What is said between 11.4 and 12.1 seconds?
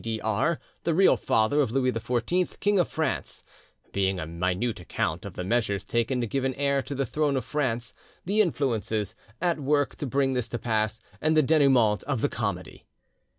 Denoument